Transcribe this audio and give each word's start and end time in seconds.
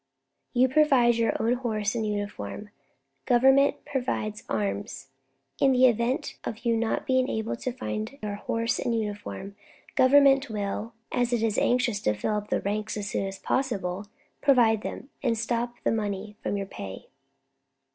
You 0.55 0.67
provide 0.67 1.17
your 1.17 1.39
own 1.39 1.53
horse 1.53 1.93
and 1.93 2.03
uniform. 2.03 2.71
Government 3.27 3.85
provides 3.85 4.41
arms. 4.49 5.09
In 5.59 5.73
the 5.73 5.85
event 5.85 6.39
of 6.43 6.65
your 6.65 6.75
not 6.75 7.05
being 7.05 7.29
able 7.29 7.55
to 7.57 7.71
find 7.71 8.17
your 8.23 8.33
horse 8.33 8.79
and 8.79 8.95
uniform, 8.99 9.55
Government 9.93 10.49
will 10.49 10.93
as 11.11 11.31
it 11.33 11.43
is 11.43 11.59
anxious 11.59 11.99
to 12.01 12.15
fill 12.15 12.33
up 12.37 12.49
the 12.49 12.61
ranks 12.61 12.97
as 12.97 13.11
soon 13.11 13.27
as 13.27 13.37
possible 13.37 14.07
provide 14.41 14.81
them, 14.81 15.09
and 15.21 15.37
stop 15.37 15.75
the 15.83 15.91
money 15.91 16.35
from 16.41 16.57
your 16.57 16.65
pay." 16.65 17.05